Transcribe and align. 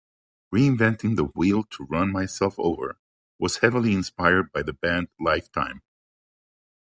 "Reinventing 0.51 1.15
the 1.15 1.25
Wheel 1.25 1.61
to 1.65 1.85
Run 1.85 2.11
Myself 2.11 2.55
Over" 2.57 2.97
was 3.37 3.57
heavily 3.57 3.93
inspired 3.93 4.51
by 4.51 4.63
the 4.63 4.73
band 4.73 5.09
Lifetime. 5.19 5.83